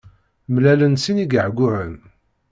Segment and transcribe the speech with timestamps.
[0.53, 1.93] Mlalen sin igehguhen.